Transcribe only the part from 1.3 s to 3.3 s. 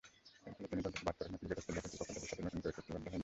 ও cricket Australia কর্তৃপক্ষ তার সাথে নতুন করে চুক্তিবদ্ধ হয়নি।